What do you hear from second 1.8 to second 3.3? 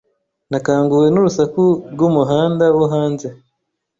rwumuhanda wo hanze.